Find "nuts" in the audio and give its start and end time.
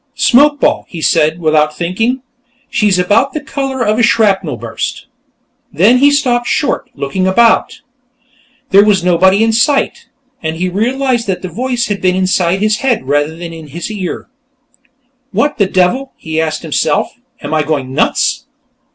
17.93-18.45